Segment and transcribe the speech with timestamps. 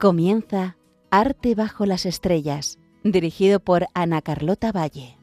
[0.00, 0.78] Comienza
[1.10, 5.19] Arte bajo las estrellas, dirigido por Ana Carlota Valle.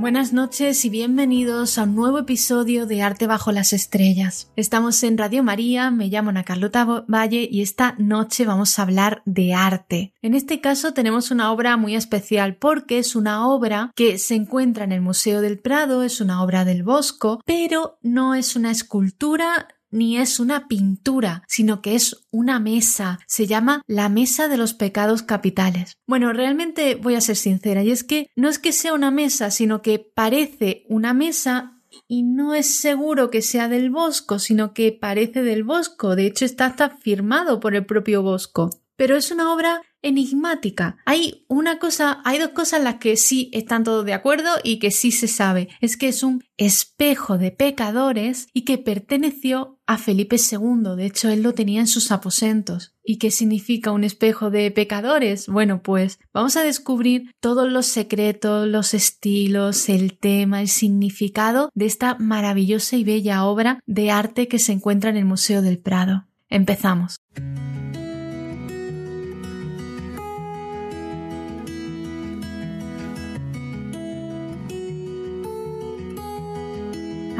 [0.00, 4.50] Buenas noches y bienvenidos a un nuevo episodio de Arte bajo las estrellas.
[4.56, 9.20] Estamos en Radio María, me llamo Ana Carlota Valle y esta noche vamos a hablar
[9.26, 10.14] de arte.
[10.22, 14.84] En este caso tenemos una obra muy especial porque es una obra que se encuentra
[14.84, 19.68] en el Museo del Prado, es una obra del Bosco, pero no es una escultura
[19.90, 23.18] ni es una pintura, sino que es una mesa.
[23.26, 25.94] Se llama la Mesa de los Pecados Capitales.
[26.06, 29.50] Bueno, realmente voy a ser sincera, y es que no es que sea una mesa,
[29.50, 34.92] sino que parece una mesa y no es seguro que sea del Bosco, sino que
[34.92, 36.16] parece del Bosco.
[36.16, 38.70] De hecho, está hasta firmado por el propio Bosco.
[38.96, 40.98] Pero es una obra enigmática.
[41.06, 44.78] Hay una cosa, hay dos cosas en las que sí están todos de acuerdo y
[44.78, 45.68] que sí se sabe.
[45.80, 50.94] Es que es un espejo de pecadores y que perteneció a Felipe II.
[50.96, 52.94] De hecho, él lo tenía en sus aposentos.
[53.02, 55.48] ¿Y qué significa un espejo de pecadores?
[55.48, 61.86] Bueno, pues vamos a descubrir todos los secretos, los estilos, el tema, el significado de
[61.86, 66.28] esta maravillosa y bella obra de arte que se encuentra en el Museo del Prado.
[66.48, 67.16] Empezamos.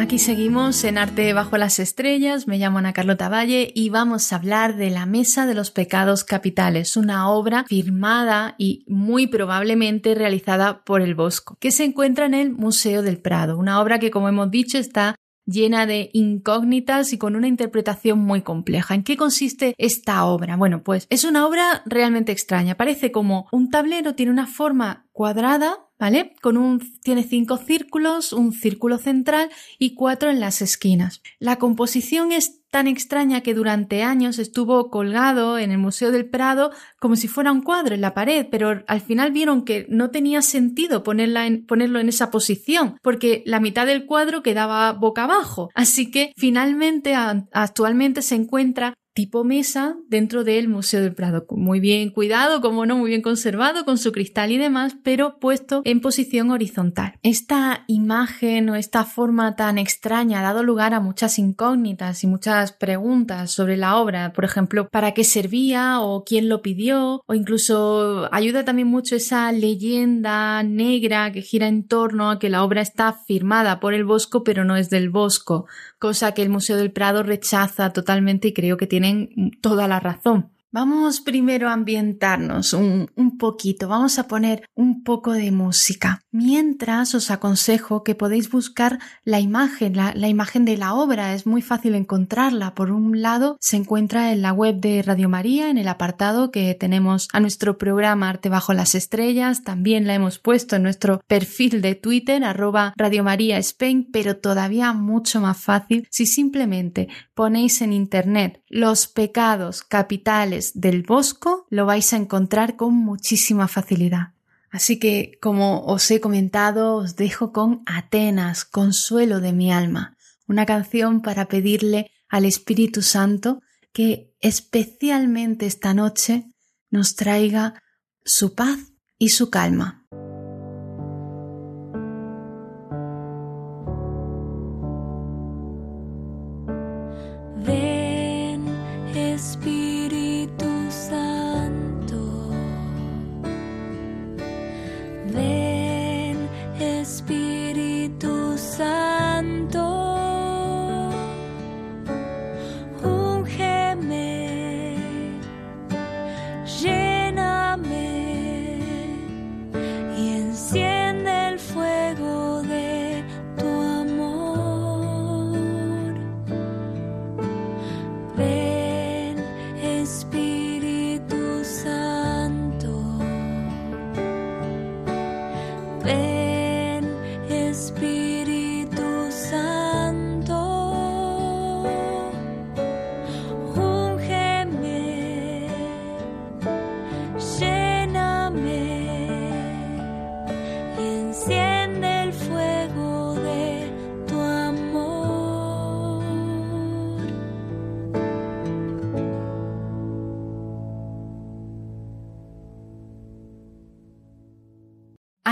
[0.00, 4.36] Aquí seguimos en Arte bajo las estrellas, me llamo Ana Carlota Valle y vamos a
[4.36, 10.84] hablar de La Mesa de los Pecados Capitales, una obra firmada y muy probablemente realizada
[10.84, 14.30] por el Bosco, que se encuentra en el Museo del Prado, una obra que como
[14.30, 18.94] hemos dicho está llena de incógnitas y con una interpretación muy compleja.
[18.94, 20.56] ¿En qué consiste esta obra?
[20.56, 22.76] Bueno, pues es una obra realmente extraña.
[22.76, 26.34] Parece como un tablero, tiene una forma cuadrada, ¿vale?
[26.40, 31.22] Con un, tiene cinco círculos, un círculo central y cuatro en las esquinas.
[31.38, 36.70] La composición es tan extraña que durante años estuvo colgado en el Museo del Prado
[37.00, 40.40] como si fuera un cuadro en la pared, pero al final vieron que no tenía
[40.40, 45.70] sentido ponerla ponerlo en esa posición, porque la mitad del cuadro quedaba boca abajo.
[45.74, 51.46] Así que finalmente actualmente se encuentra tipo mesa dentro del Museo del Prado.
[51.50, 55.82] Muy bien cuidado, como no, muy bien conservado, con su cristal y demás, pero puesto
[55.84, 57.14] en posición horizontal.
[57.22, 62.72] Esta imagen o esta forma tan extraña ha dado lugar a muchas incógnitas y muchas
[62.72, 64.32] preguntas sobre la obra.
[64.32, 67.22] Por ejemplo, ¿para qué servía o quién lo pidió?
[67.26, 72.62] O incluso ayuda también mucho esa leyenda negra que gira en torno a que la
[72.62, 75.66] obra está firmada por el Bosco, pero no es del Bosco
[76.00, 80.52] cosa que el Museo del Prado rechaza totalmente y creo que tienen toda la razón.
[80.72, 83.08] Vamos primero a ambientarnos un,
[83.38, 86.20] poquito, vamos a poner un poco de música.
[86.30, 91.44] Mientras os aconsejo que podéis buscar la imagen, la, la, imagen de la obra, es
[91.44, 92.76] muy fácil encontrarla.
[92.76, 96.72] Por un lado, se encuentra en la web de Radio María, en el apartado que
[96.76, 101.82] tenemos a nuestro programa Arte bajo las estrellas, también la hemos puesto en nuestro perfil
[101.82, 107.92] de Twitter, arroba Radio María Spain, pero todavía mucho más fácil si simplemente ponéis en
[107.92, 114.34] Internet los pecados capitales del Bosco lo vais a encontrar con muchísima facilidad.
[114.70, 120.16] Así que, como os he comentado, os dejo con Atenas, consuelo de mi alma,
[120.46, 123.62] una canción para pedirle al Espíritu Santo
[123.92, 126.46] que especialmente esta noche
[126.90, 127.82] nos traiga
[128.24, 128.78] su paz
[129.18, 130.06] y su calma.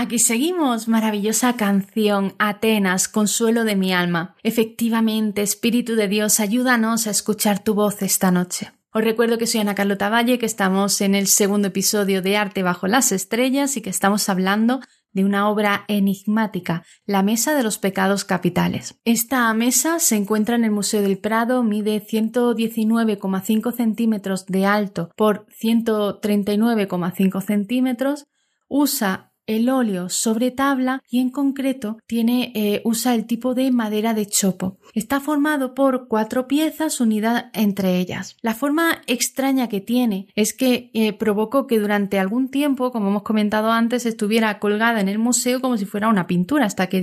[0.09, 4.35] Aquí seguimos, maravillosa canción, Atenas, consuelo de mi alma.
[4.41, 8.71] Efectivamente, Espíritu de Dios, ayúdanos a escuchar tu voz esta noche.
[8.91, 12.63] Os recuerdo que soy Ana Carlota Valle, que estamos en el segundo episodio de Arte
[12.63, 14.79] bajo las estrellas y que estamos hablando
[15.11, 18.99] de una obra enigmática, La Mesa de los Pecados Capitales.
[19.05, 25.45] Esta mesa se encuentra en el Museo del Prado, mide 119,5 centímetros de alto por
[25.61, 28.25] 139,5 centímetros,
[28.67, 34.13] usa el óleo sobre tabla y en concreto tiene, eh, usa el tipo de madera
[34.13, 34.77] de chopo.
[34.93, 38.37] Está formado por cuatro piezas unidas entre ellas.
[38.41, 43.23] La forma extraña que tiene es que eh, provocó que durante algún tiempo, como hemos
[43.23, 46.99] comentado antes, estuviera colgada en el museo como si fuera una pintura hasta que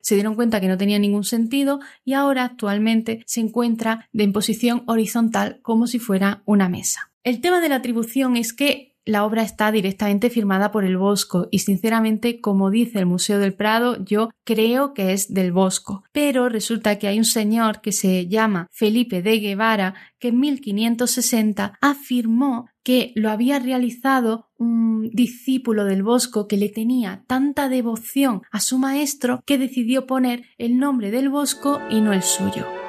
[0.00, 4.82] se dieron cuenta que no tenía ningún sentido y ahora actualmente se encuentra en posición
[4.86, 7.10] horizontal como si fuera una mesa.
[7.24, 11.48] El tema de la atribución es que la obra está directamente firmada por el Bosco
[11.50, 16.04] y sinceramente, como dice el Museo del Prado, yo creo que es del Bosco.
[16.12, 21.78] Pero resulta que hay un señor que se llama Felipe de Guevara que en 1560
[21.80, 28.60] afirmó que lo había realizado un discípulo del Bosco que le tenía tanta devoción a
[28.60, 32.85] su maestro que decidió poner el nombre del Bosco y no el suyo.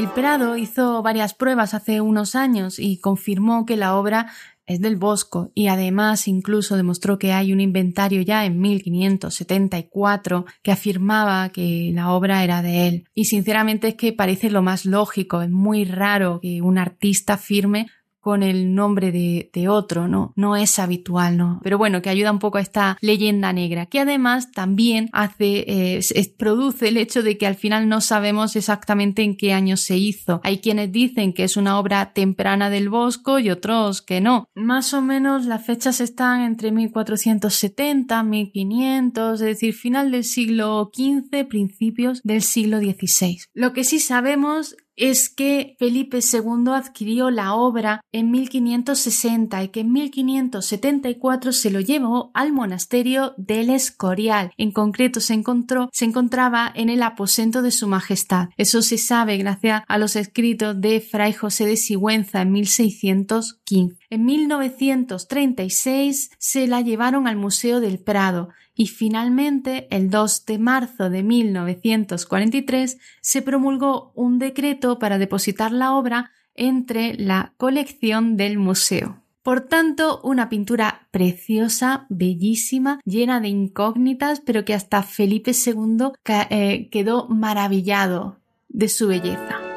[0.00, 4.32] El Prado hizo varias pruebas hace unos años y confirmó que la obra
[4.64, 10.72] es del Bosco y además incluso demostró que hay un inventario ya en 1574 que
[10.72, 13.04] afirmaba que la obra era de él.
[13.12, 17.88] Y sinceramente es que parece lo más lógico, es muy raro que un artista firme
[18.20, 20.32] con el nombre de, de, otro, ¿no?
[20.36, 21.60] No es habitual, ¿no?
[21.62, 26.00] Pero bueno, que ayuda un poco a esta leyenda negra, que además también hace, eh,
[26.36, 30.40] produce el hecho de que al final no sabemos exactamente en qué año se hizo.
[30.44, 34.48] Hay quienes dicen que es una obra temprana del Bosco y otros que no.
[34.54, 41.46] Más o menos las fechas están entre 1470, 1500, es decir, final del siglo XV,
[41.48, 43.38] principios del siglo XVI.
[43.54, 49.80] Lo que sí sabemos es que Felipe II adquirió la obra en 1560 y que
[49.80, 54.52] en 1574 se lo llevó al monasterio del Escorial.
[54.58, 58.50] En concreto se encontró, se encontraba en el aposento de su majestad.
[58.58, 63.96] Eso se sabe gracias a los escritos de Fray José de Sigüenza en 1615.
[64.10, 68.50] En 1936 se la llevaron al Museo del Prado
[68.80, 75.92] y finalmente el 2 de marzo de 1943 se promulgó un decreto para depositar la
[75.92, 79.22] obra entre la colección del museo.
[79.42, 86.12] Por tanto, una pintura preciosa, bellísima, llena de incógnitas, pero que hasta Felipe II
[86.48, 88.38] eh, quedó maravillado
[88.70, 89.69] de su belleza.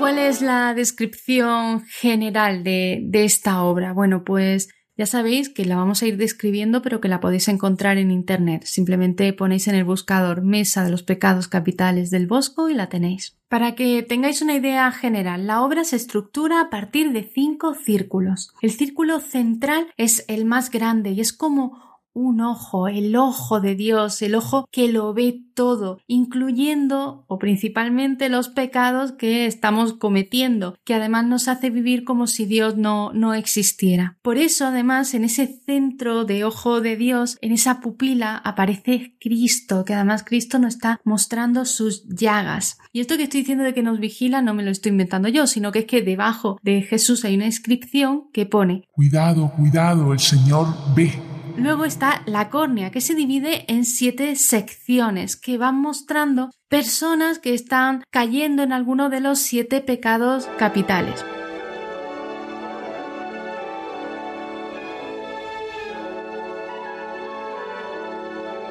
[0.00, 3.92] Cuál es la descripción general de, esta obra?
[3.92, 7.98] Bueno, pues ya sabéis que la vamos a ir describiendo, pero que la podéis encontrar
[7.98, 8.64] en Internet.
[8.64, 13.36] Simplemente ponéis en el buscador Mesa de los Pecados Capitales del Bosco y la tenéis.
[13.48, 18.54] Para que tengáis una idea general, la obra se estructura a partir de cinco círculos.
[18.62, 23.74] El círculo central es el más grande y es como un ojo, el ojo de
[23.74, 30.76] Dios, el ojo que lo ve todo, incluyendo o principalmente los pecados que estamos cometiendo,
[30.84, 34.18] que además nos hace vivir como si Dios no, no existiera.
[34.22, 39.84] Por eso, además, en ese centro de ojo de Dios, en esa pupila, aparece Cristo,
[39.84, 42.78] que además Cristo nos está mostrando sus llagas.
[42.92, 45.46] Y esto que estoy diciendo de que nos vigila no me lo estoy inventando yo,
[45.46, 50.18] sino que es que debajo de Jesús hay una inscripción que pone Cuidado, cuidado, el
[50.18, 51.12] Señor ve
[51.56, 57.54] Luego está la córnea, que se divide en siete secciones que van mostrando personas que
[57.54, 61.24] están cayendo en alguno de los siete pecados capitales.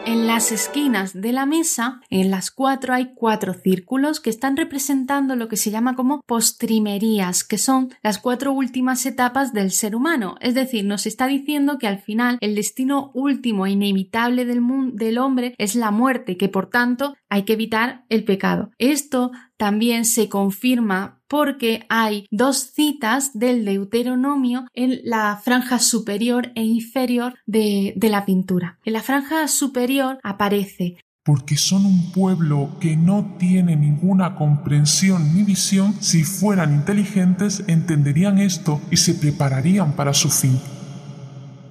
[0.10, 5.36] En las esquinas de la mesa, en las cuatro hay cuatro círculos que están representando
[5.36, 10.34] lo que se llama como postrimerías, que son las cuatro últimas etapas del ser humano.
[10.42, 14.64] Es decir, nos está diciendo que al final el destino último e inevitable del,
[14.94, 18.72] del hombre es la muerte, que por tanto hay que evitar el pecado.
[18.80, 26.64] Esto también se confirma porque hay dos citas del Deuteronomio en la franja superior e
[26.64, 28.80] inferior de, la pintura.
[28.84, 35.44] En la franja superior aparece porque son un pueblo que no tiene ninguna comprensión ni
[35.44, 40.60] visión, si fueran inteligentes entenderían esto y se prepararían para su fin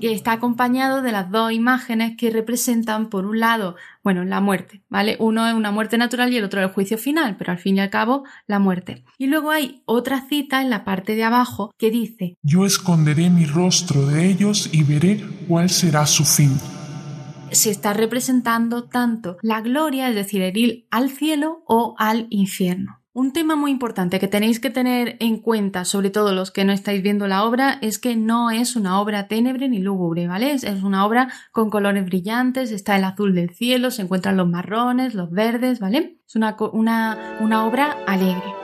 [0.00, 3.76] y está acompañado de las dos imágenes que representan, por un lado,
[4.08, 5.18] bueno, la muerte, ¿vale?
[5.20, 7.80] Uno es una muerte natural y el otro el juicio final, pero al fin y
[7.80, 9.04] al cabo, la muerte.
[9.18, 13.44] Y luego hay otra cita en la parte de abajo que dice, Yo esconderé mi
[13.44, 16.56] rostro de ellos y veré cuál será su fin.
[17.50, 22.97] Se está representando tanto la gloria, es decir, el ir al cielo o al infierno.
[23.18, 26.72] Un tema muy importante que tenéis que tener en cuenta, sobre todo los que no
[26.72, 30.52] estáis viendo la obra, es que no es una obra ténebre ni lúgubre, ¿vale?
[30.52, 35.14] Es una obra con colores brillantes, está el azul del cielo, se encuentran los marrones,
[35.14, 36.20] los verdes, ¿vale?
[36.28, 38.57] Es una, una, una obra alegre.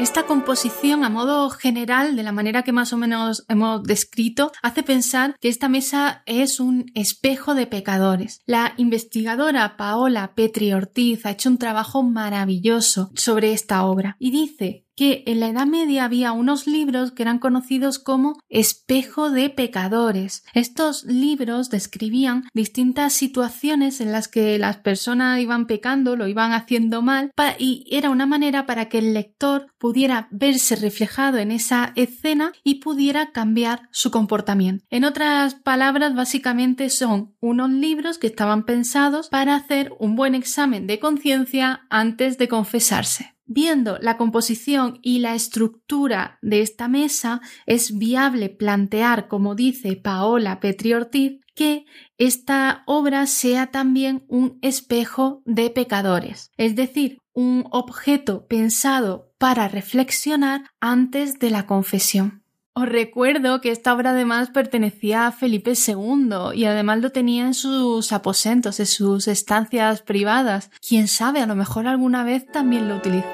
[0.00, 4.82] Esta composición, a modo general, de la manera que más o menos hemos descrito, hace
[4.82, 8.40] pensar que esta mesa es un espejo de pecadores.
[8.46, 14.86] La investigadora Paola Petri Ortiz ha hecho un trabajo maravilloso sobre esta obra y dice
[15.00, 20.44] que en la Edad Media había unos libros que eran conocidos como espejo de pecadores.
[20.52, 27.00] Estos libros describían distintas situaciones en las que las personas iban pecando, lo iban haciendo
[27.00, 32.52] mal, y era una manera para que el lector pudiera verse reflejado en esa escena
[32.62, 34.84] y pudiera cambiar su comportamiento.
[34.90, 40.86] En otras palabras, básicamente son unos libros que estaban pensados para hacer un buen examen
[40.86, 43.34] de conciencia antes de confesarse.
[43.52, 50.60] Viendo la composición y la estructura de esta mesa, es viable plantear, como dice Paola
[50.60, 51.84] Petri Ortiz, que
[52.16, 60.70] esta obra sea también un espejo de pecadores, es decir, un objeto pensado para reflexionar
[60.78, 62.44] antes de la confesión.
[62.72, 67.54] Os recuerdo que esta obra además pertenecía a Felipe II y además lo tenía en
[67.54, 70.70] sus aposentos, en sus estancias privadas.
[70.86, 73.26] Quién sabe, a lo mejor alguna vez también lo utilizó.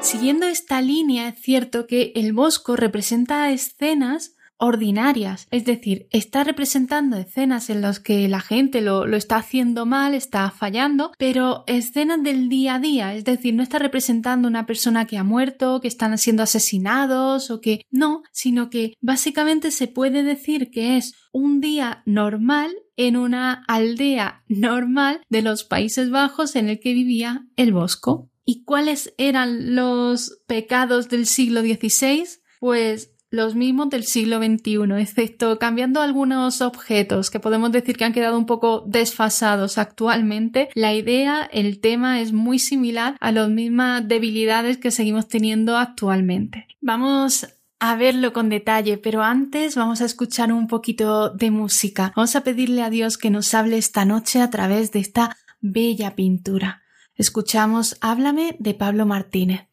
[0.00, 7.16] Siguiendo esta línea, es cierto que el Bosco representa escenas ordinarias, es decir, está representando
[7.16, 12.22] escenas en las que la gente lo, lo, está haciendo mal, está fallando, pero escenas
[12.22, 15.88] del día a día, es decir, no está representando una persona que ha muerto, que
[15.88, 21.60] están siendo asesinados o que no, sino que básicamente se puede decir que es un
[21.60, 27.72] día normal en una aldea normal de los Países Bajos en el que vivía el
[27.72, 28.30] Bosco.
[28.44, 32.24] ¿Y cuáles eran los pecados del siglo XVI?
[32.58, 38.12] Pues los mismos del siglo XXI, excepto cambiando algunos objetos que podemos decir que han
[38.12, 44.06] quedado un poco desfasados actualmente, la idea, el tema es muy similar a las mismas
[44.06, 46.66] debilidades que seguimos teniendo actualmente.
[46.80, 47.46] Vamos
[47.80, 52.12] a verlo con detalle, pero antes vamos a escuchar un poquito de música.
[52.16, 56.16] Vamos a pedirle a Dios que nos hable esta noche a través de esta bella
[56.16, 56.82] pintura.
[57.14, 59.68] Escuchamos Háblame de Pablo Martínez.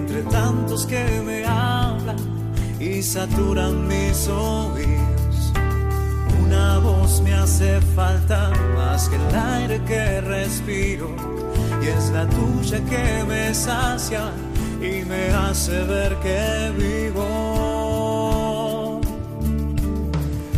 [0.00, 2.16] Entre tantos que me hablan
[2.78, 5.52] y saturan mis oídos.
[6.42, 11.08] Una voz me hace falta más que el aire que respiro
[11.82, 14.32] y es la tuya que me sacia
[14.80, 17.26] y me hace ver que vivo.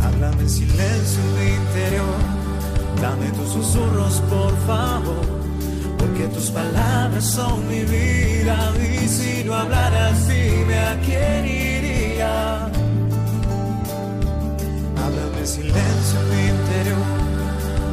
[0.03, 2.19] Háblame en silencio en mi interior,
[3.01, 5.32] dame tus susurros por favor
[6.13, 12.65] porque tus palabras son mi vida y si no hablaras dime a quién iría.
[15.03, 17.05] Háblame silencio en mi interior,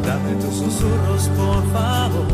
[0.05, 2.27] dame tus susurros por favor,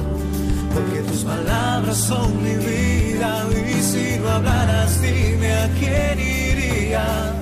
[0.75, 7.36] porque tus palabras son mi vida y si no hablaras dime a quién iría.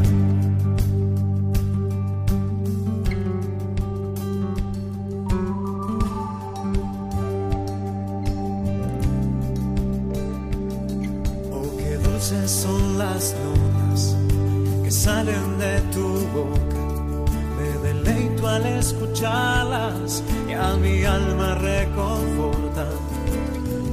[19.23, 22.87] Al escucharlas y a mi alma reconforta.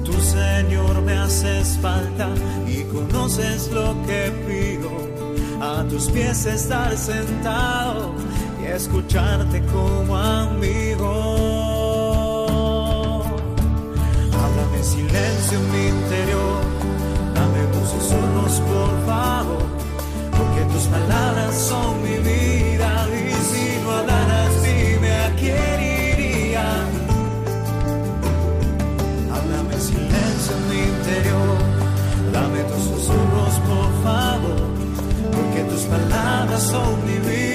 [0.03, 2.29] Tu Señor me haces falta
[2.67, 4.89] y conoces lo que pido.
[5.61, 8.15] A tus pies estar sentado
[8.63, 11.35] y escucharte como amigo.
[14.33, 16.61] Háblame en silencio en mi interior,
[17.35, 19.63] dame tus susurros por favor,
[20.31, 22.70] porque tus palabras son mi vida
[35.91, 37.50] palabras son mi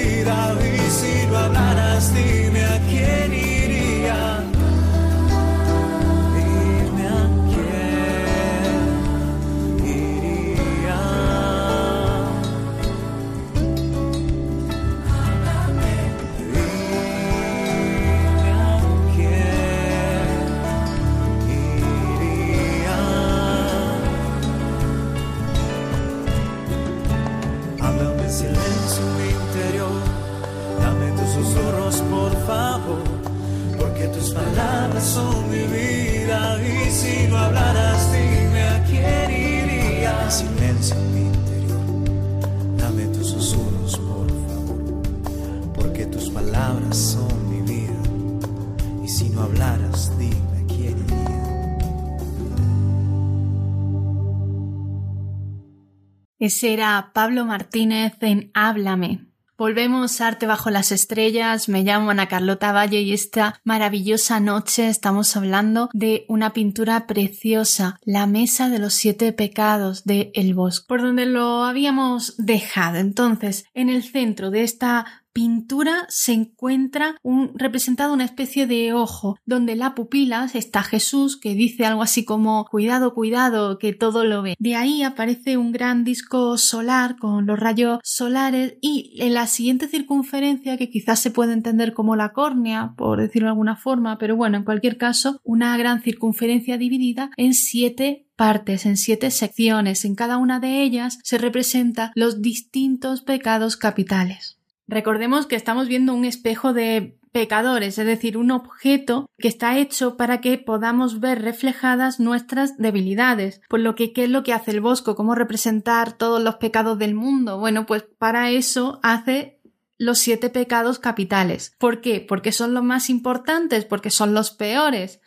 [56.65, 59.27] Era Pablo Martínez en Háblame.
[59.59, 61.71] Volvemos a Arte bajo las estrellas.
[61.71, 67.99] Me llamo Ana Carlota Valle y esta maravillosa noche estamos hablando de una pintura preciosa,
[68.05, 72.99] La Mesa de los Siete Pecados de El Bosque, por donde lo habíamos dejado.
[72.99, 79.37] Entonces, en el centro de esta pintura se encuentra un, representado una especie de ojo,
[79.45, 84.41] donde la pupila está Jesús, que dice algo así como cuidado, cuidado, que todo lo
[84.41, 84.57] ve.
[84.59, 89.89] De ahí aparece un gran disco solar con los rayos solares y en la siguiente
[89.89, 94.37] circunferencia, que quizás se puede entender como la córnea, por decirlo de alguna forma, pero
[94.37, 100.07] bueno, en cualquier caso, una gran circunferencia dividida en siete partes, en siete secciones.
[100.07, 104.56] En cada una de ellas se representa los distintos pecados capitales.
[104.89, 110.17] Recordemos que estamos viendo un espejo de pecadores, es decir, un objeto que está hecho
[110.17, 113.61] para que podamos ver reflejadas nuestras debilidades.
[113.69, 115.17] Por lo que, ¿qué es lo que hace el Bosco?
[115.17, 117.59] ¿Cómo representar todos los pecados del mundo?
[117.59, 119.61] Bueno, pues para eso hace
[119.99, 121.75] los siete pecados capitales.
[121.79, 122.25] ¿Por qué?
[122.27, 123.85] ¿Porque son los más importantes?
[123.85, 125.21] ¿Porque son los peores?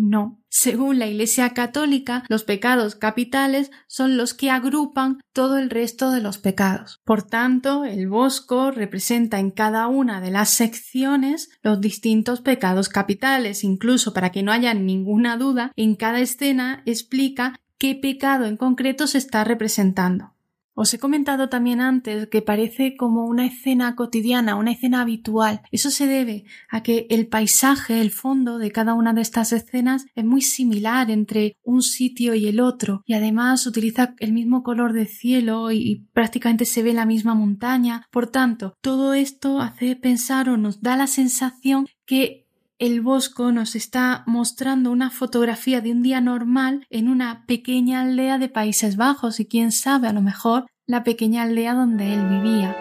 [0.00, 0.40] No.
[0.48, 6.20] Según la Iglesia Católica, los pecados capitales son los que agrupan todo el resto de
[6.20, 7.00] los pecados.
[7.04, 13.64] Por tanto, el bosco representa en cada una de las secciones los distintos pecados capitales.
[13.64, 19.08] Incluso para que no haya ninguna duda, en cada escena explica qué pecado en concreto
[19.08, 20.32] se está representando.
[20.80, 25.60] Os he comentado también antes que parece como una escena cotidiana, una escena habitual.
[25.72, 30.06] Eso se debe a que el paisaje, el fondo de cada una de estas escenas
[30.14, 34.92] es muy similar entre un sitio y el otro y además utiliza el mismo color
[34.92, 38.06] de cielo y prácticamente se ve la misma montaña.
[38.12, 42.47] Por tanto, todo esto hace pensar o nos da la sensación que
[42.78, 48.38] el Bosco nos está mostrando una fotografía de un día normal en una pequeña aldea
[48.38, 52.76] de Países Bajos y quién sabe a lo mejor la pequeña aldea donde él vivía.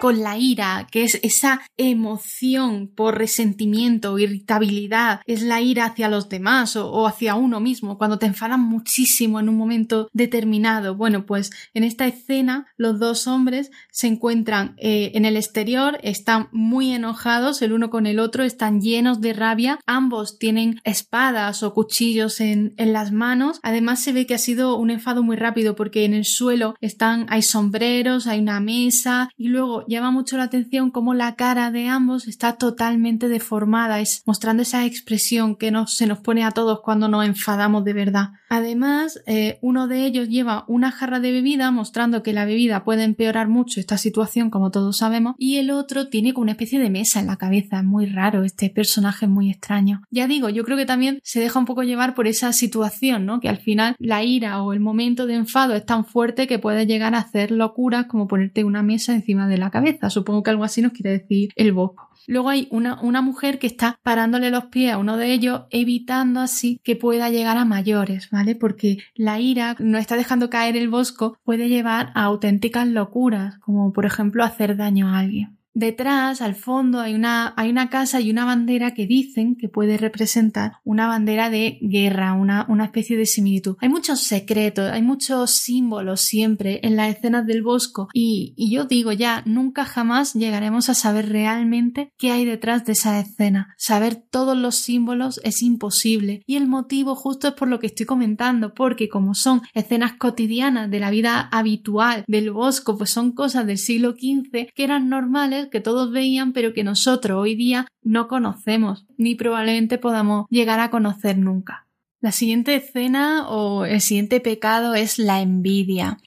[0.00, 6.28] Con la ira, que es esa emoción por resentimiento irritabilidad, es la ira hacia los
[6.28, 10.94] demás o, hacia uno mismo, cuando te enfadan muchísimo en un momento determinado.
[10.94, 16.48] Bueno, pues en esta escena los dos hombres se encuentran eh, en el exterior, están
[16.52, 21.74] muy enojados el uno con el otro, están llenos de rabia, ambos tienen espadas o
[21.74, 25.74] cuchillos en, en las manos, además se ve que ha sido un enfado muy rápido
[25.74, 30.42] porque en el suelo están, hay sombreros, hay una mesa, y luego llama mucho la
[30.42, 35.94] atención cómo la cara de ambos está totalmente deformada, es mostrando esa expresión que nos,
[35.94, 38.32] se nos pone a todos cuando nos enfadamos de verdad.
[38.52, 43.04] Además, eh, uno de ellos lleva una jarra de bebida mostrando que la bebida puede
[43.04, 46.90] empeorar mucho esta situación, como todos sabemos, y el otro tiene como una especie de
[46.90, 47.78] mesa en la cabeza.
[47.78, 50.02] Es muy raro, este personaje es muy extraño.
[50.10, 53.38] Ya digo, yo creo que también se deja un poco llevar por esa situación, ¿no?
[53.38, 56.86] Que al final la ira o el momento de enfado es tan fuerte que puede
[56.86, 60.10] llegar a hacer locuras como ponerte una mesa encima de la cabeza.
[60.10, 62.09] Supongo que algo así nos quiere decir el bosco.
[62.26, 66.40] Luego hay una, una mujer que está parándole los pies a uno de ellos, evitando
[66.40, 68.54] así que pueda llegar a mayores, ¿vale?
[68.54, 73.92] Porque la ira no está dejando caer el bosco, puede llevar a auténticas locuras, como
[73.92, 75.59] por ejemplo hacer daño a alguien.
[75.80, 79.96] Detrás, al fondo, hay una, hay una casa y una bandera que dicen que puede
[79.96, 83.78] representar una bandera de guerra, una, una especie de similitud.
[83.80, 88.84] Hay muchos secretos, hay muchos símbolos siempre en las escenas del bosco y, y yo
[88.84, 93.74] digo ya, nunca jamás llegaremos a saber realmente qué hay detrás de esa escena.
[93.78, 98.04] Saber todos los símbolos es imposible y el motivo justo es por lo que estoy
[98.04, 103.66] comentando, porque como son escenas cotidianas de la vida habitual del bosco, pues son cosas
[103.66, 108.28] del siglo XV que eran normales que todos veían pero que nosotros hoy día no
[108.28, 111.86] conocemos ni probablemente podamos llegar a conocer nunca.
[112.20, 116.18] La siguiente escena o el siguiente pecado es la envidia.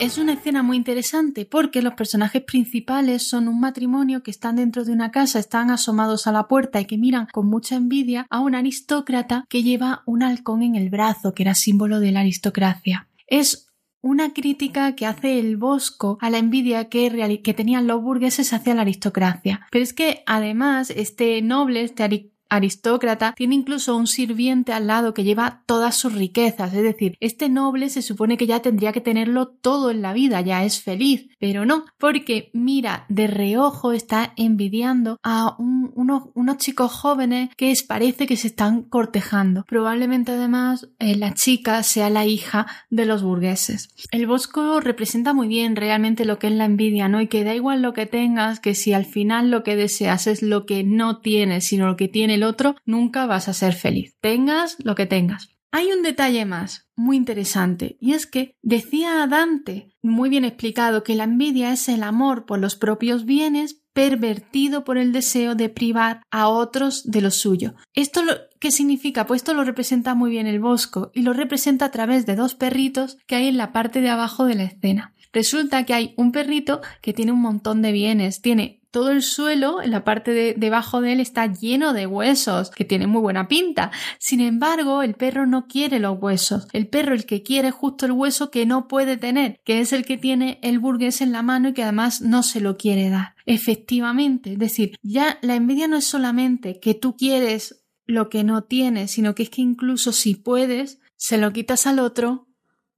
[0.00, 4.84] Es una escena muy interesante porque los personajes principales son un matrimonio que están dentro
[4.84, 8.38] de una casa, están asomados a la puerta y que miran con mucha envidia a
[8.38, 13.08] un aristócrata que lleva un halcón en el brazo, que era símbolo de la aristocracia.
[13.26, 13.68] Es
[14.00, 17.10] una crítica que hace el Bosco a la envidia que,
[17.56, 19.66] tenían los burgueses hacia la aristocracia.
[19.72, 22.04] Pero es que además este noble, este
[22.48, 27.48] aristócrata tiene incluso un sirviente al lado que lleva todas sus riquezas, es decir, este
[27.48, 31.28] noble se supone que ya tendría que tenerlo todo en la vida, ya es feliz,
[31.38, 38.36] pero no, porque mira, de reojo está envidiando a unos, chicos jóvenes que parece que
[38.36, 39.64] se están cortejando.
[39.68, 43.90] Probablemente además eh, la chica sea la hija de los burgueses.
[44.10, 47.20] El bosco representa muy bien realmente lo que es la envidia, ¿no?
[47.20, 50.42] Y que da igual lo que tengas, que si al final lo que deseas es
[50.42, 54.16] lo que no tienes, sino lo que tiene el otro, nunca vas a ser feliz.
[54.20, 55.50] Tengas lo que tengas.
[55.70, 61.14] Hay un detalle más muy interesante y es que decía Dante, muy bien explicado, que
[61.14, 66.22] la envidia es el amor por los propios bienes pervertido por el deseo de privar
[66.30, 67.74] a otros de lo suyo.
[67.94, 69.26] ¿Esto lo, qué significa?
[69.26, 72.54] Pues esto lo representa muy bien el Bosco y lo representa a través de dos
[72.54, 75.14] perritos que hay en la parte de abajo de la escena.
[75.32, 79.82] Resulta que hay un perrito que tiene un montón de bienes, tiene todo el suelo,
[79.82, 83.48] en la parte de debajo de él, está lleno de huesos, que tiene muy buena
[83.48, 83.90] pinta.
[84.18, 86.68] Sin embargo, el perro no quiere los huesos.
[86.72, 90.04] El perro el que quiere justo el hueso que no puede tener, que es el
[90.04, 93.34] que tiene el burgués en la mano y que además no se lo quiere dar.
[93.46, 98.64] Efectivamente, es decir, ya la envidia no es solamente que tú quieres lo que no
[98.64, 102.48] tienes, sino que es que incluso si puedes, se lo quitas al otro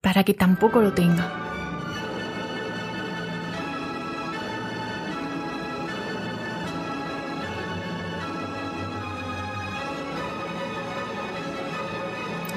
[0.00, 1.49] para que tampoco lo tenga.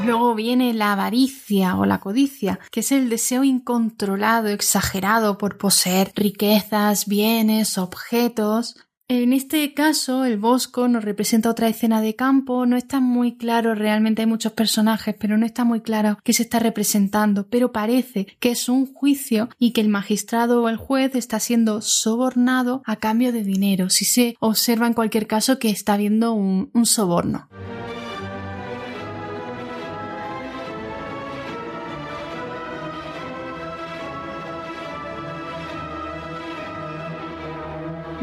[0.06, 6.12] Luego viene la avaricia o la codicia, que es el deseo incontrolado, exagerado por poseer
[6.16, 8.76] riquezas, bienes, objetos.
[9.08, 13.76] En este caso, el Bosco nos representa otra escena de campo, no está muy claro,
[13.76, 18.28] realmente hay muchos personajes, pero no está muy claro qué se está representando, pero parece
[18.39, 22.96] que es un juicio y que el magistrado o el juez está siendo sobornado a
[22.96, 27.50] cambio de dinero, si se observa en cualquier caso que está habiendo un, un soborno.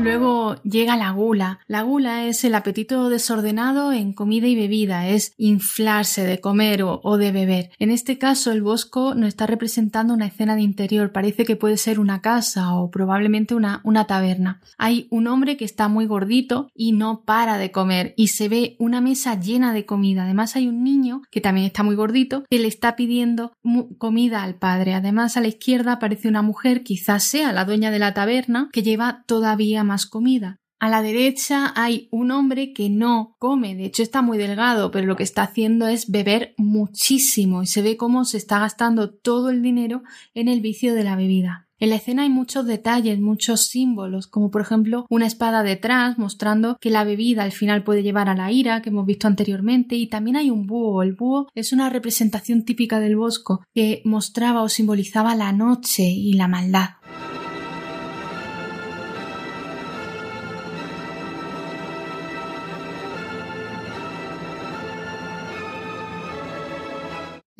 [0.02, 1.60] Luego llega la gula.
[1.66, 7.18] La gula es el apetito desordenado en comida y bebida, es inflarse de comer o,
[7.18, 7.70] de beber.
[7.78, 11.76] En este caso, el bosco no está representando una escena de interior, parece que puede
[11.76, 14.60] ser una casa o probablemente una, una taberna.
[14.78, 18.76] Hay un hombre que está muy gordito y no para de comer y se ve
[18.78, 20.24] una mesa llena de comida.
[20.24, 23.52] Además, hay un niño que también está muy gordito que le está pidiendo
[23.98, 24.94] comida al padre.
[24.94, 28.82] Además, a la izquierda aparece una mujer, quizás sea la dueña de la taberna, que
[28.82, 30.60] lleva todavía comida.
[30.80, 35.06] A la derecha hay un hombre que no come, de hecho está muy delgado, pero
[35.06, 39.50] lo que está haciendo es beber muchísimo y se ve cómo se está gastando todo
[39.50, 41.68] el dinero en el vicio de la bebida.
[41.80, 46.76] En la escena hay muchos detalles, muchos símbolos, como por ejemplo una espada detrás mostrando
[46.78, 50.06] que la bebida al final puede llevar a la ira, que hemos visto anteriormente, y
[50.06, 51.02] también hay un búho.
[51.02, 56.34] El búho es una representación típica del bosco que mostraba o simbolizaba la noche y
[56.34, 56.99] la maldad.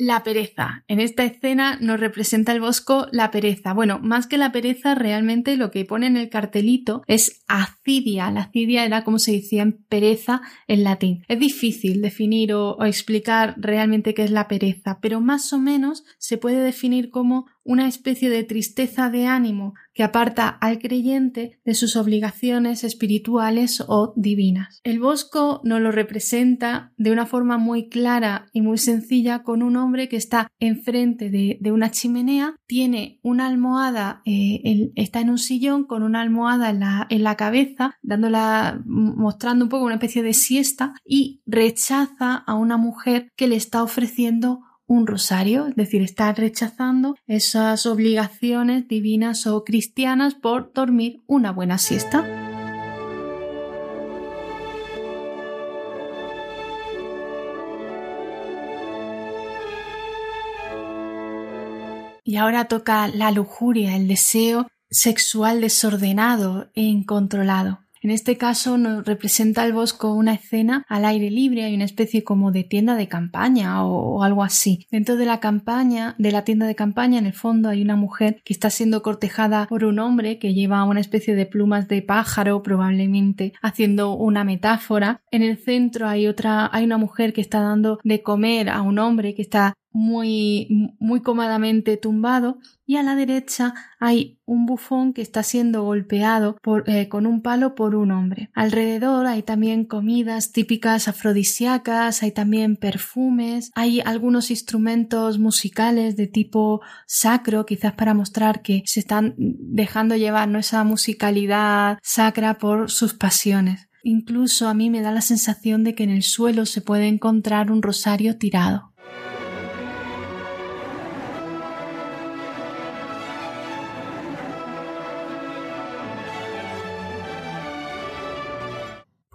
[0.01, 0.83] La pereza.
[0.87, 3.71] En esta escena nos representa el Bosco la pereza.
[3.73, 8.31] Bueno, más que la pereza, realmente lo que pone en el cartelito es acidia.
[8.31, 11.23] La acidia era como se decía en pereza en latín.
[11.27, 16.03] Es difícil definir o, o explicar realmente qué es la pereza, pero más o menos
[16.17, 21.75] se puede definir como una especie de tristeza de ánimo que aparta al creyente de
[21.75, 24.79] sus obligaciones espirituales o divinas.
[24.83, 29.75] El Bosco nos lo representa de una forma muy clara y muy sencilla con un
[29.75, 35.85] hombre que está enfrente de, una chimenea, tiene una almohada, eh, está en un sillón
[35.85, 40.33] con una almohada en la, en la cabeza, dándola, mostrando un poco una especie de
[40.33, 46.33] siesta y rechaza a una mujer que le está ofreciendo un rosario, es decir, está
[46.33, 52.25] rechazando esas obligaciones divinas o cristianas por dormir una buena siesta.
[62.25, 67.79] Y ahora toca la lujuria, el deseo sexual desordenado e incontrolado.
[68.03, 72.23] En este caso nos representa el bosco una escena al aire libre, hay una especie
[72.23, 74.87] como de tienda de campaña o, algo así.
[74.89, 78.41] Dentro de la campaña, de la tienda de campaña, en el fondo hay una mujer
[78.43, 82.63] que está siendo cortejada por un hombre que lleva una especie de plumas de pájaro,
[82.63, 85.21] probablemente haciendo una metáfora.
[85.29, 88.97] En el centro hay otra, hay una mujer que está dando de comer a un
[88.97, 95.21] hombre que está muy, muy cómodamente tumbado y a la derecha hay un bufón que
[95.21, 98.49] está siendo golpeado eh, con un palo por un hombre.
[98.53, 106.81] Alrededor hay también comidas típicas afrodisíacas, hay también perfumes, hay algunos instrumentos musicales de tipo
[107.07, 110.59] sacro, quizás para mostrar que se están dejando llevar ¿no?
[110.59, 113.87] esa musicalidad sacra por sus pasiones.
[114.03, 117.71] Incluso a mí me da la sensación de que en el suelo se puede encontrar
[117.71, 118.90] un rosario tirado.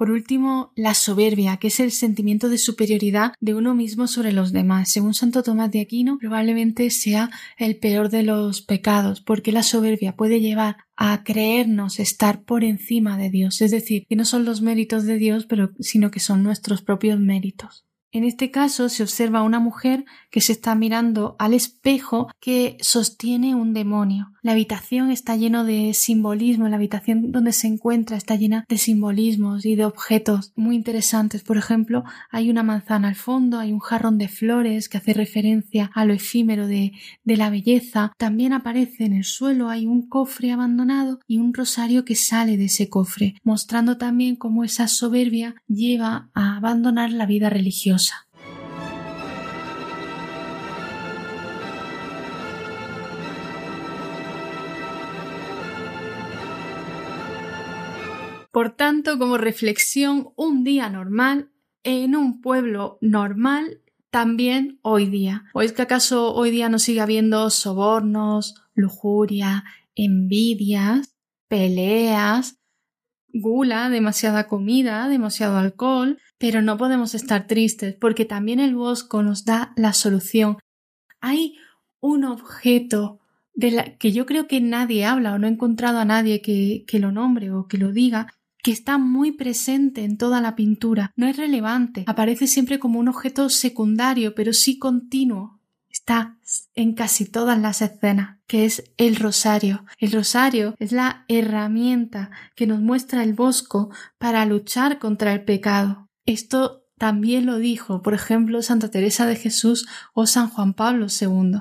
[0.07, 4.53] Por último, la soberbia, que es el sentimiento de superioridad de uno mismo sobre los
[4.53, 4.93] demás.
[4.93, 10.15] Según Santo Tomás de Aquino, probablemente sea el peor de los pecados, porque la soberbia
[10.15, 14.63] puede llevar a creernos estar por encima de Dios, es decir, que no son los
[14.63, 17.86] méritos de Dios, pero sino que son nuestros propios méritos.
[18.17, 23.55] En este caso se observa una mujer que se está mirando al espejo que sostiene
[23.55, 24.33] un demonio.
[24.41, 29.67] La habitación está llena de simbolismo, la habitación donde se encuentra está llena de simbolismos
[29.67, 31.43] y de objetos muy interesantes.
[31.43, 35.91] Por ejemplo, hay una manzana al fondo, hay un jarrón de flores que hace referencia
[35.93, 36.93] a lo efímero de,
[37.25, 38.13] de la belleza.
[38.17, 42.67] También aparece en el suelo, hay un cofre abandonado y un rosario que sale de
[42.67, 48.06] ese cofre, mostrando también cómo esa soberbia lleva a abandonar la vida religiosa.
[58.57, 61.51] Por tanto, como reflexión, un día normal
[61.83, 65.45] en un pueblo normal también hoy día.
[65.53, 69.65] ¿O es que acaso hoy día no sigue habiendo sobornos, lujuria,
[69.95, 71.15] envidias,
[71.49, 72.57] peleas,
[73.29, 76.19] gula, demasiada comida, demasiado alcohol?
[76.39, 80.57] Pero no podemos estar tristes porque también el bosco nos da la solución.
[81.21, 81.59] Hay
[82.01, 83.21] un objeto
[83.53, 86.85] de la que yo creo que nadie habla o no he encontrado a nadie que,
[86.87, 88.29] que lo nombre o que lo diga,
[88.67, 91.13] que está muy presente en toda la pintura.
[91.15, 95.61] No es relevante, aparece siempre como un objeto secundario, pero sí continuo.
[95.89, 96.37] Está
[96.75, 99.85] en casi todas las escenas, que es el rosario.
[99.99, 106.09] El rosario es la herramienta que nos muestra el bosco para luchar contra el pecado.
[106.25, 111.61] Esto también lo dijo, por ejemplo, Santa Teresa de Jesús o San Juan Pablo II.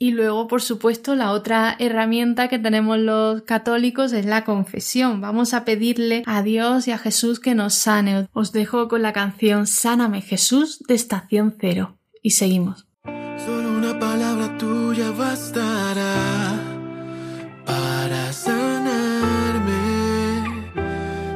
[0.00, 5.20] Y luego, por supuesto, la otra herramienta que tenemos los católicos es la confesión.
[5.20, 8.28] Vamos a pedirle a Dios y a Jesús que nos sane.
[8.32, 11.98] Os dejo con la canción Sáname Jesús de Estación Cero.
[12.22, 12.86] Y seguimos.
[13.04, 16.14] Solo una palabra tuya bastará
[17.66, 19.72] para sanarme,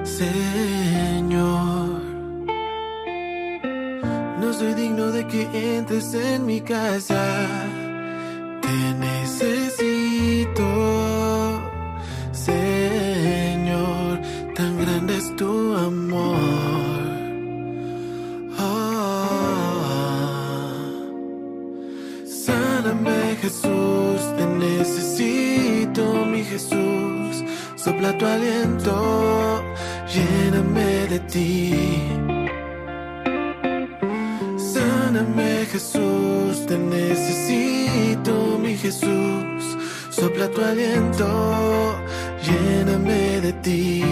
[0.05, 2.01] Señor.
[4.41, 7.82] No soy digno de que entres en mi casa
[8.73, 10.69] te necesito,
[12.33, 14.21] Señor,
[14.55, 17.03] tan grande es tu amor.
[18.59, 19.27] Oh,
[22.25, 27.45] sáname Jesús, te necesito, mi Jesús,
[27.77, 28.95] sopla tu aliento,
[30.15, 31.75] lléname de ti.
[34.57, 38.42] Sáname Jesús, te necesito,
[38.83, 39.79] Jesús.
[40.11, 41.97] Sopla tu aliento,
[42.43, 44.03] lléname de ti.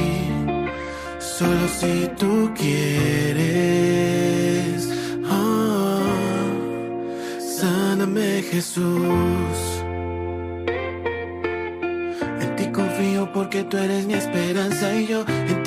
[1.18, 3.48] Solo si tú quieres.
[5.28, 6.00] Oh,
[7.40, 9.80] sáname Jesús.
[13.33, 15.50] porque tú eres mi esperanza y yo en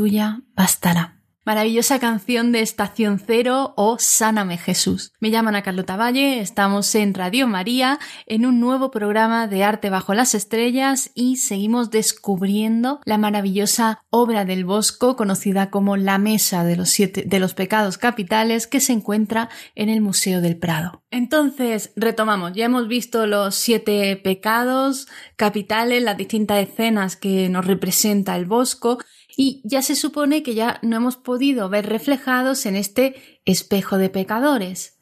[0.00, 1.20] Tuya bastará.
[1.44, 5.12] Maravillosa canción de Estación Cero o Sáname Jesús.
[5.20, 9.90] Me llaman a Carlota Valle, estamos en Radio María en un nuevo programa de Arte
[9.90, 16.62] bajo las Estrellas y seguimos descubriendo la maravillosa obra del Bosco conocida como La Mesa
[16.64, 21.02] de los, siete, de los Pecados Capitales que se encuentra en el Museo del Prado.
[21.10, 28.36] Entonces, retomamos, ya hemos visto los siete pecados capitales, las distintas escenas que nos representa
[28.36, 28.98] el Bosco
[29.42, 34.10] y ya se supone que ya no hemos podido ver reflejados en este espejo de
[34.10, 34.98] pecadores.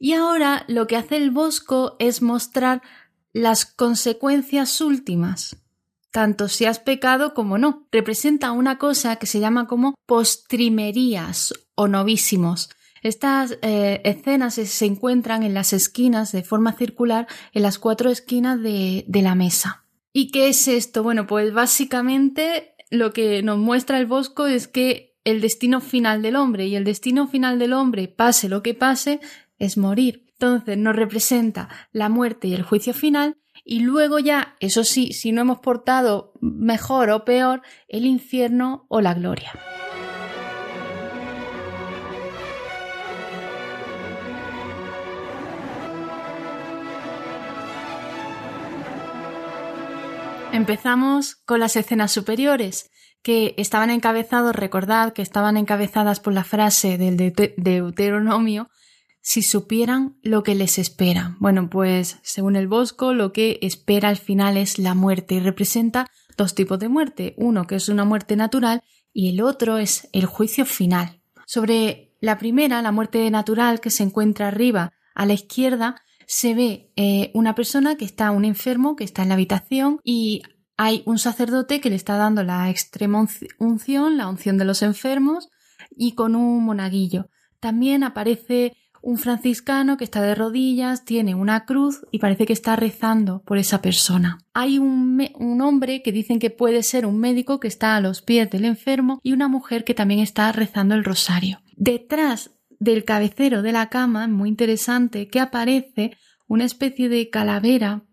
[0.00, 2.82] Y ahora lo que hace el Bosco es mostrar
[3.32, 5.58] las consecuencias últimas,
[6.10, 7.86] tanto si has pecado como no.
[7.92, 12.70] Representa una cosa que se llama como postrimerías o novísimos.
[13.02, 18.60] Estas eh, escenas se, encuentran en las esquinas de forma circular, en las cuatro esquinas
[18.60, 19.84] de, de la mesa.
[20.12, 21.04] ¿Y qué es esto?
[21.04, 26.36] Bueno, pues básicamente lo que nos muestra el Bosco es que el destino final del
[26.36, 29.20] hombre y el destino final del hombre, pase lo que pase,
[29.58, 30.24] es morir.
[30.32, 35.32] Entonces nos representa la muerte y el juicio final y luego ya, eso sí, si
[35.32, 39.52] no hemos portado mejor o peor, el infierno o la gloria.
[50.56, 52.90] Empezamos con las escenas superiores,
[53.22, 57.18] que estaban encabezados, recordad que estaban encabezadas por la frase del
[57.58, 58.70] Deuteronomio,
[59.20, 61.36] si supieran lo que les espera.
[61.40, 66.06] Bueno, pues según el Bosco, lo que espera al final es la muerte y representa
[66.38, 67.34] dos tipos de muerte.
[67.36, 71.20] Uno que es una muerte natural y el otro es el juicio final.
[71.44, 76.92] Sobre la primera, la muerte natural que se encuentra arriba a la izquierda, se ve
[76.96, 80.42] eh, una persona que está, un enfermo que está en la habitación y
[80.76, 83.26] hay un sacerdote que le está dando la extrema
[83.58, 85.48] unción, la unción de los enfermos
[85.90, 87.30] y con un monaguillo.
[87.60, 92.74] También aparece un franciscano que está de rodillas, tiene una cruz y parece que está
[92.74, 94.38] rezando por esa persona.
[94.52, 98.20] Hay un, un, hombre que dicen que puede ser un médico que está a los
[98.20, 101.60] pies del enfermo y una mujer que también está rezando el rosario.
[101.76, 106.16] Detrás del cabecero de la cama, muy interesante, que aparece
[106.46, 108.04] una especie de calavera,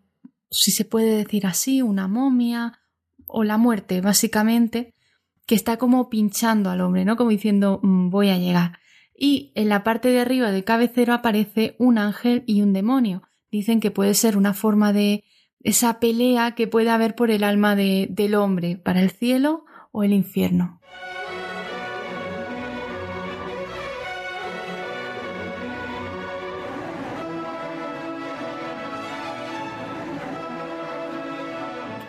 [0.49, 2.79] si se puede decir así, una momia
[3.27, 4.93] o la muerte, básicamente,
[5.45, 7.15] que está como pinchando al hombre, ¿no?
[7.15, 8.79] Como diciendo mm, voy a llegar.
[9.15, 13.21] y en la parte de arriba del cabecero aparece un ángel y un demonio.
[13.51, 15.23] Dicen que puede ser una forma de
[15.63, 20.11] esa pelea que puede haber por el alma del hombre, para el cielo o el
[20.11, 20.81] infierno.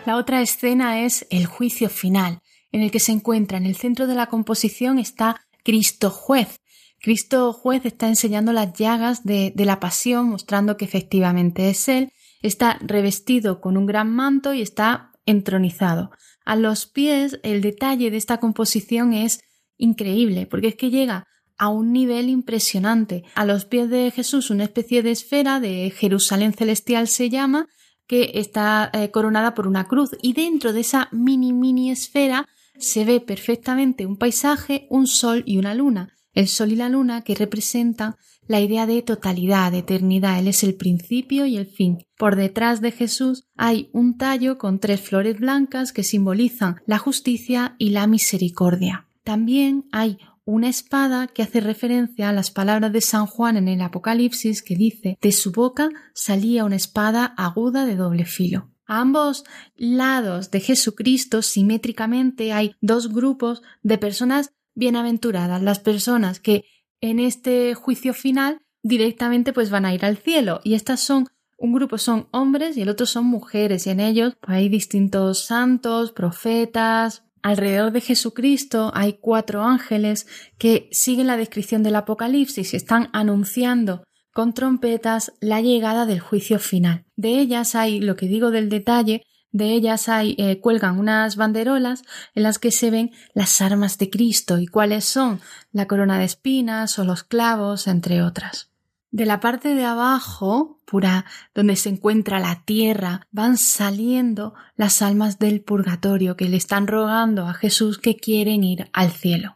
[0.05, 2.41] La otra escena es el juicio final,
[2.71, 6.61] en el que se encuentra en el centro de la composición está Cristo juez.
[6.99, 12.11] Cristo juez está enseñando las llagas de, la pasión, mostrando que efectivamente es Él,
[12.43, 16.11] está revestido con un gran manto y está entronizado.
[16.45, 19.39] A los pies, el detalle de esta composición es
[19.77, 21.25] increíble, porque es que llega
[21.57, 23.23] a un nivel impresionante.
[23.33, 27.67] A los pies de Jesús, una especie de esfera de Jerusalén celestial se llama,
[28.07, 32.47] que está eh, coronada por una cruz y dentro de esa mini mini esfera
[32.77, 36.09] se ve perfectamente un paisaje, un sol y una luna.
[36.33, 38.15] El sol y la luna que representan
[38.47, 40.39] la idea de totalidad, de eternidad.
[40.39, 42.05] Él es el principio y el fin.
[42.17, 47.75] Por detrás de Jesús hay un tallo con tres flores blancas que simbolizan la justicia
[47.79, 49.07] y la misericordia.
[49.23, 53.81] También hay una espada que hace referencia a las palabras de San Juan en el
[53.81, 58.71] Apocalipsis que dice de su boca salía una espada aguda de doble filo.
[58.85, 59.43] A ambos
[59.75, 66.65] lados de Jesucristo simétricamente hay dos grupos de personas bienaventuradas, las personas que
[67.01, 71.27] en este juicio final directamente pues van a ir al cielo y estas son
[71.57, 75.45] un grupo son hombres y el otro son mujeres y en ellos pues, hay distintos
[75.45, 80.25] santos, profetas, Alrededor de Jesucristo hay cuatro ángeles
[80.57, 86.57] que siguen la descripción del Apocalipsis y están anunciando con trompetas la llegada del juicio
[86.57, 87.05] final.
[87.15, 92.01] De ellas hay, lo que digo del detalle, de ellas hay, eh, cuelgan unas banderolas
[92.33, 95.39] en las que se ven las armas de Cristo y cuáles son
[95.71, 98.71] la corona de espinas o los clavos, entre otras.
[99.15, 105.39] De la parte de abajo, pura, donde se encuentra la tierra, van saliendo las almas
[105.39, 109.54] del purgatorio que le están rogando a Jesús que quieren ir al cielo.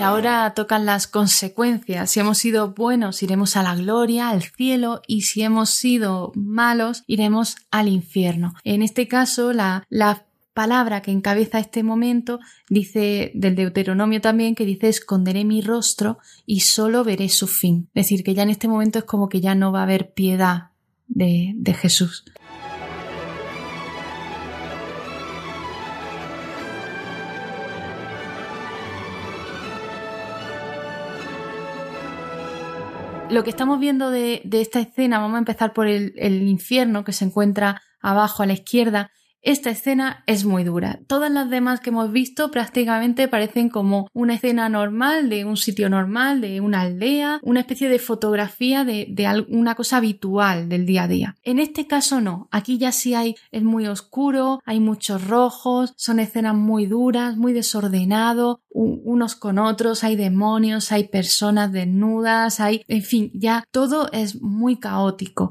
[0.00, 2.10] Y ahora tocan las consecuencias.
[2.10, 7.04] Si hemos sido buenos, iremos a la gloria, al cielo, y si hemos sido malos,
[7.06, 8.54] iremos al infierno.
[8.64, 10.24] En este caso, la, la
[10.54, 12.40] palabra que encabeza este momento
[12.70, 17.90] dice del Deuteronomio también que dice esconderé mi rostro y solo veré su fin.
[17.92, 20.14] Es decir, que ya en este momento es como que ya no va a haber
[20.14, 20.70] piedad
[21.08, 22.24] de, de Jesús.
[33.30, 37.12] Lo que estamos viendo de, esta escena, vamos a empezar por el, el infierno que
[37.12, 39.10] se encuentra abajo a la izquierda,
[39.42, 41.00] esta escena es muy dura.
[41.06, 45.88] Todas las demás que hemos visto prácticamente parecen como una escena normal de un sitio
[45.88, 51.04] normal, de una aldea, una especie de fotografía de, de una cosa habitual del día
[51.04, 51.36] a día.
[51.42, 52.48] En este caso no.
[52.50, 57.52] Aquí ya sí hay, es muy oscuro, hay muchos rojos, son escenas muy duras, muy
[57.52, 64.40] desordenado, unos con otros, hay demonios, hay personas desnudas, hay, en fin, ya todo es
[64.40, 65.50] muy caótico.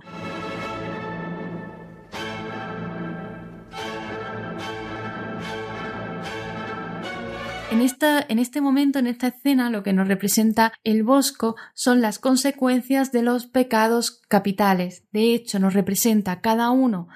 [7.71, 13.11] En, este momento, en esta escena, lo que nos representa el bosco son las consecuencias
[13.11, 15.03] de los pecados capitales.
[15.11, 17.07] De hecho, nos representa cada uno,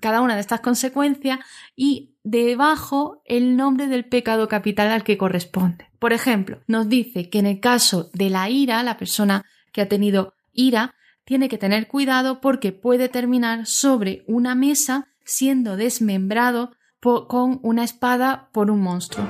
[0.00, 1.40] cada una de estas consecuencias
[1.74, 5.90] y debajo el nombre del pecado capital al que corresponde.
[5.98, 9.88] Por ejemplo, nos dice que en el caso de la ira, la persona que ha
[9.88, 10.94] tenido ira,
[11.24, 18.48] tiene que tener cuidado porque puede terminar sobre una mesa siendo desmembrado con una espada
[18.52, 19.26] por un monstruo.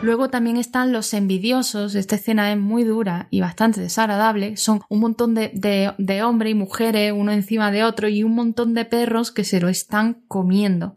[0.00, 1.96] Luego también están los envidiosos.
[1.96, 4.56] Esta escena es muy dura y bastante desagradable.
[4.56, 5.50] Son un montón de,
[5.98, 9.60] de, hombres y mujeres uno encima de otro y un montón de perros que se
[9.60, 10.94] lo están comiendo.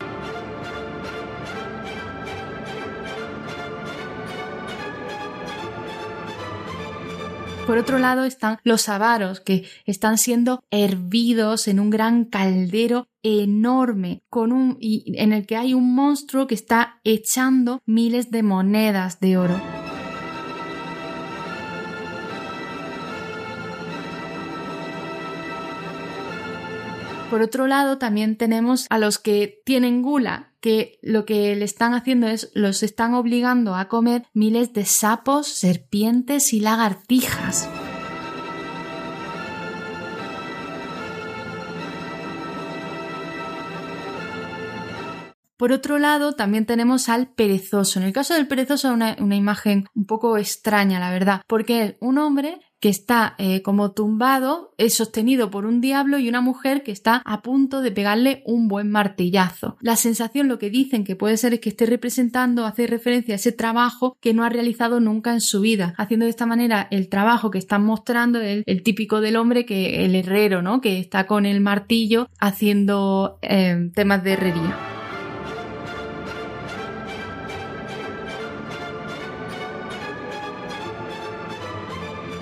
[7.72, 14.24] Por otro lado están los avaros que están siendo hervidos en un gran caldero enorme
[14.30, 19.22] con un y en el que hay un monstruo que está echando miles de monedas
[19.22, 19.81] de oro.
[27.32, 31.94] Por otro lado, también tenemos a los que tienen gula, que lo que le están
[31.94, 37.70] haciendo es los están obligando a comer miles de sapos, serpientes y lagartijas.
[45.56, 48.00] Por otro lado, también tenemos al perezoso.
[48.00, 52.18] En el caso del perezoso, una, imagen un poco extraña, la verdad, porque es un
[52.18, 56.92] hombre que está eh, como tumbado, es sostenido por un diablo y una mujer que
[56.92, 59.78] está a punto de pegarle un buen martillazo.
[59.82, 63.38] La sensación, lo que dicen que puede ser es que esté representando, hace referencia a
[63.38, 67.08] ese trabajo que no ha realizado nunca en su vida, haciendo de esta manera el
[67.08, 70.82] trabajo que están mostrando el, típico del hombre que el herrero, ¿no?
[70.82, 75.01] Que está con el martillo haciendo eh, temas de herrería.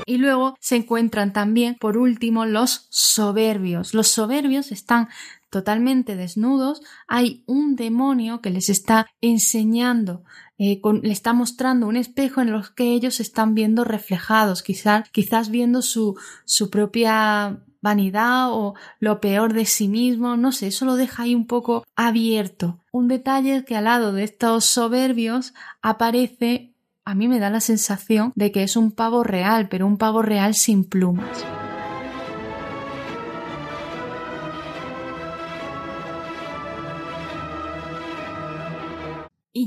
[0.10, 3.94] Y luego se encuentran también, por último, los soberbios.
[3.94, 5.08] Los soberbios están
[5.52, 6.82] totalmente desnudos.
[7.08, 10.24] Hay un demonio que les está enseñando,
[10.58, 15.52] eh, le está mostrando un espejo en los que ellos están viendo reflejados, quizás, quizás
[15.52, 20.96] viendo su, su propia vanidad o lo peor de sí mismo, no sé, eso lo
[20.96, 22.80] deja ahí un poco abierto.
[22.92, 25.54] Un detalle es que al lado de estos soberbios
[25.84, 26.69] aparece
[27.10, 30.22] a mí me da la sensación de que es un pavo real, pero un pavo
[30.22, 31.44] real sin plumas.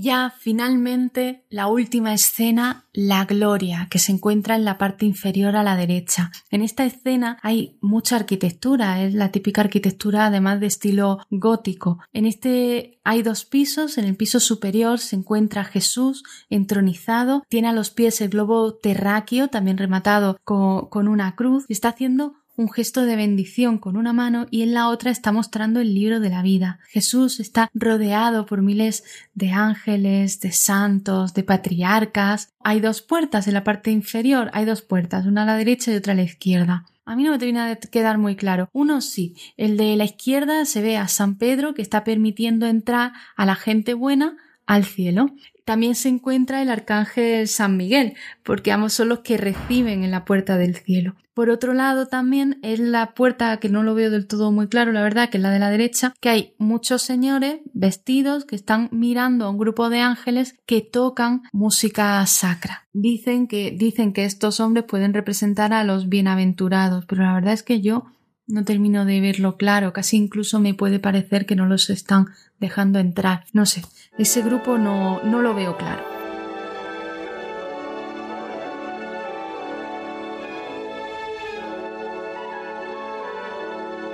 [0.02, 5.62] Ya finalmente la última escena, la gloria, que se encuentra en la parte inferior a
[5.62, 6.32] la derecha.
[6.50, 12.00] En esta escena hay mucha arquitectura, es la típica arquitectura además de estilo gótico.
[12.12, 17.72] En este hay dos pisos, en el piso superior se encuentra Jesús entronizado, tiene a
[17.72, 22.70] los pies el globo terráqueo también rematado con, con una cruz y está haciendo un
[22.70, 26.30] gesto de bendición con una mano y en la otra está mostrando el libro de
[26.30, 26.78] la vida.
[26.88, 29.02] Jesús está rodeado por miles
[29.34, 32.52] de ángeles, de santos, de patriarcas.
[32.60, 35.96] Hay dos puertas en la parte inferior, hay dos puertas, una a la derecha y
[35.96, 36.86] otra a la izquierda.
[37.04, 38.68] A mí no me termina de quedar muy claro.
[38.72, 43.12] Uno sí, el de la izquierda se ve a San Pedro que está permitiendo entrar
[43.34, 44.36] a la gente buena
[44.66, 45.34] al cielo
[45.64, 50.24] también se encuentra el arcángel San Miguel, porque ambos son los que reciben en la
[50.24, 51.14] puerta del cielo.
[51.34, 54.92] Por otro lado, también es la puerta que no lo veo del todo muy claro,
[54.92, 58.90] la verdad, que es la de la derecha, que hay muchos señores vestidos que están
[58.92, 62.86] mirando a un grupo de ángeles que tocan música sacra.
[62.92, 67.62] Dicen que, dicen que estos hombres pueden representar a los bienaventurados, pero la verdad es
[67.62, 68.04] que yo
[68.46, 72.28] no termino de verlo claro, casi incluso me puede parecer que no los están
[72.60, 73.44] dejando entrar.
[73.52, 73.82] No sé,
[74.18, 76.21] ese grupo no, no lo veo claro.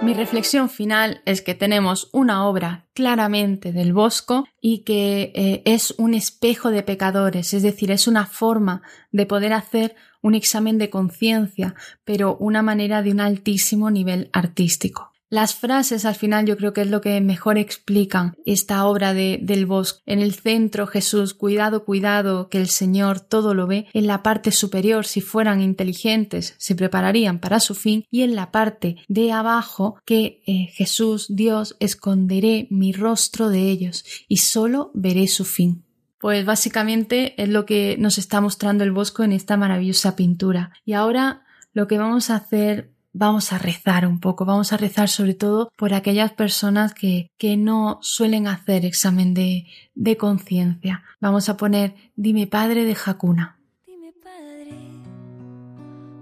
[0.08, 5.94] Mi reflexión final es que tenemos una obra claramente del Bosco y que eh, es
[5.98, 8.80] un espejo de pecadores, es decir, es una forma
[9.12, 11.74] de poder hacer un examen de conciencia,
[12.06, 15.12] pero una manera de un altísimo nivel artístico.
[15.30, 19.38] Las frases al final yo creo que es lo que mejor explican esta obra de,
[19.42, 20.00] del bosque.
[20.06, 23.86] En el centro Jesús, cuidado, cuidado, que el Señor todo lo ve.
[23.92, 28.06] En la parte superior, si fueran inteligentes, se prepararían para su fin.
[28.10, 34.04] Y en la parte de abajo, que eh, Jesús, Dios, esconderé mi rostro de ellos
[34.28, 35.84] y solo veré su fin.
[36.20, 40.72] Pues básicamente es lo que nos está mostrando el Bosco en esta maravillosa pintura.
[40.84, 45.08] Y ahora lo que vamos a hacer vamos a rezar un poco, vamos a rezar
[45.08, 51.02] sobre todo por aquellas personas que, que no suelen hacer examen de, de conciencia.
[51.20, 53.58] Vamos a poner Dime Padre de Jacuna.
[53.86, 54.76] Dime Padre,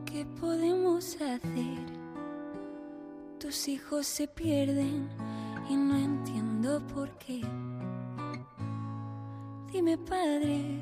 [0.07, 1.85] ¿qué podemos hacer?
[3.39, 5.09] Tus hijos se pierden
[5.69, 7.43] y no entiendo por qué.
[9.71, 10.81] Dime Padre,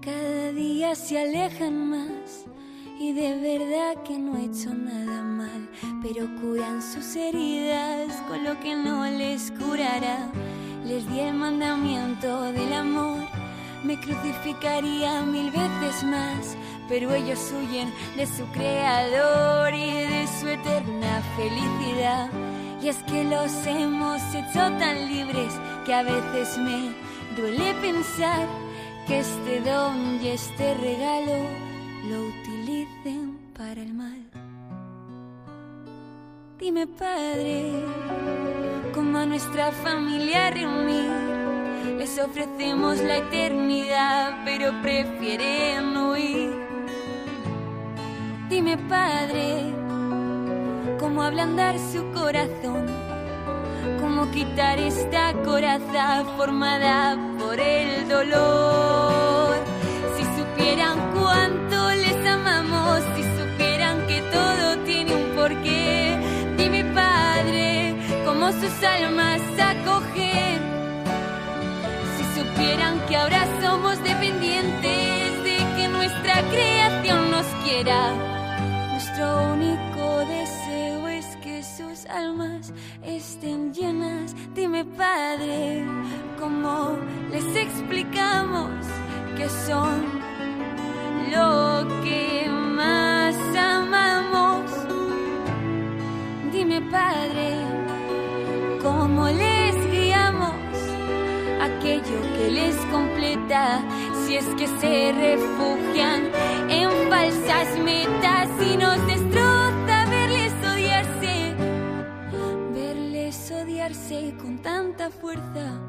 [0.00, 2.46] cada día se alejan más
[2.98, 5.68] y de verdad que no he hecho nada mal,
[6.02, 10.30] pero curan sus heridas con lo que no les curará.
[10.84, 13.20] Les di el mandamiento del amor,
[13.84, 16.56] me crucificaría mil veces más,
[16.88, 22.30] pero ellos huyen de su creador y de su eterna felicidad.
[22.82, 25.52] Y es que los hemos hecho tan libres
[25.84, 26.94] que a veces me
[27.36, 28.46] duele pensar
[29.06, 31.66] que este don y este regalo
[32.08, 32.45] lo
[36.76, 37.72] Dime, Padre,
[38.94, 41.10] cómo a nuestra familia reunir.
[41.96, 46.54] Les ofrecemos la eternidad, pero prefieren huir.
[48.50, 49.72] Dime, Padre,
[51.00, 52.84] cómo ablandar su corazón,
[53.98, 59.56] cómo quitar esta coraza formada por el dolor.
[60.14, 65.85] Si supieran cuánto les amamos, si supieran que todo tiene un porqué,
[68.52, 70.60] sus almas acogen.
[72.16, 78.12] Si supieran que ahora somos dependientes de que nuestra creación nos quiera,
[78.92, 82.72] nuestro único deseo es que sus almas
[83.02, 84.34] estén llenas.
[84.54, 85.84] Dime Padre,
[86.38, 86.96] ¿cómo
[87.32, 88.70] les explicamos
[89.36, 90.04] que son
[91.32, 94.70] lo que más amamos?
[96.52, 97.55] Dime Padre,
[103.46, 106.32] Si es que se refugian
[106.68, 111.54] en falsas metas y nos destroza verles odiarse,
[112.74, 115.80] verles odiarse con tanta fuerza.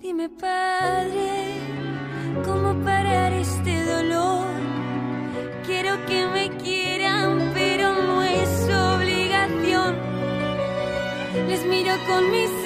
[0.00, 1.60] Dime, Padre,
[2.46, 4.46] ¿cómo parar este dolor?
[5.66, 9.96] Quiero que me quieran, pero no es obligación.
[11.46, 12.65] Les miro con mis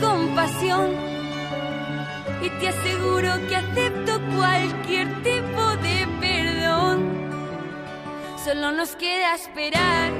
[0.00, 0.90] compasión
[2.42, 7.28] y te aseguro que acepto cualquier tipo de perdón.
[8.44, 10.12] Solo nos queda esperar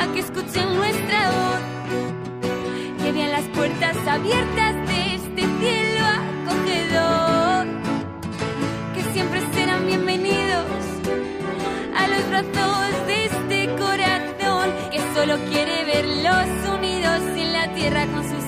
[0.00, 1.72] a que escuchen nuestra voz
[3.02, 7.66] que vean las puertas abiertas de este cielo acogedor,
[8.94, 10.66] que siempre serán bienvenidos
[11.96, 18.22] a los brazos de este corazón que solo quiere verlos unidos en la tierra con
[18.28, 18.41] su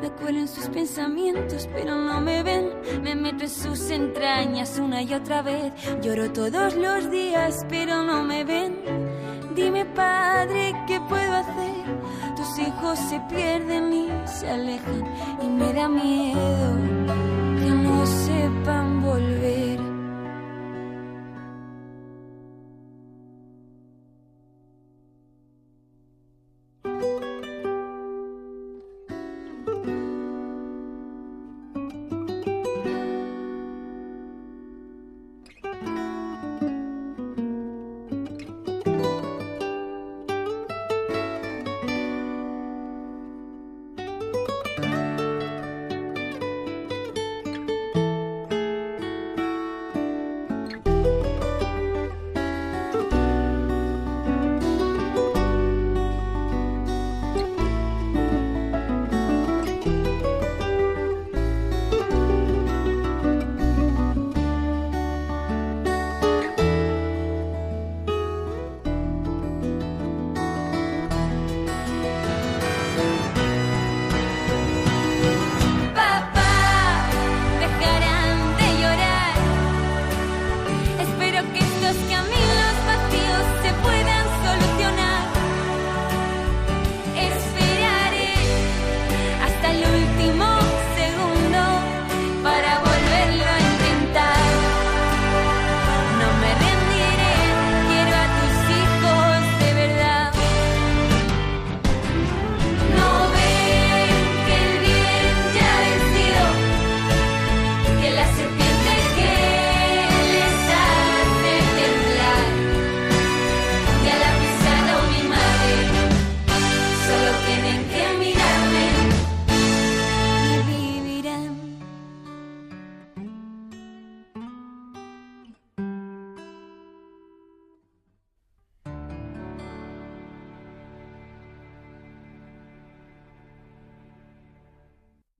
[0.00, 2.70] me cuelo en sus pensamientos, pero no me ven,
[3.02, 5.72] me meto en sus entrañas una y otra vez,
[6.02, 8.76] lloro todos los días, pero no me ven.
[9.54, 11.84] Dime, Padre, ¿qué puedo hacer?
[12.36, 15.04] Tus hijos se pierden y se alejan
[15.42, 16.76] y me da miedo
[17.58, 19.57] que no sepan volver.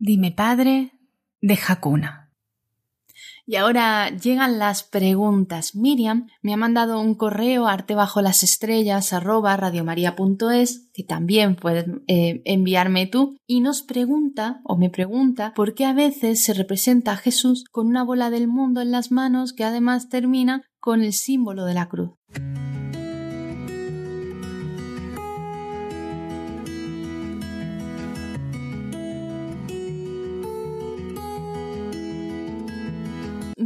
[0.09, 0.93] Dime Padre
[1.43, 2.33] de Hakuna.
[3.45, 5.75] Y ahora llegan las preguntas.
[5.75, 11.85] Miriam me ha mandado un correo arte bajo las estrellas arroba radiomaria.es que también puedes
[12.07, 17.13] eh, enviarme tú y nos pregunta o me pregunta por qué a veces se representa
[17.13, 21.13] a Jesús con una bola del mundo en las manos que además termina con el
[21.13, 22.13] símbolo de la cruz.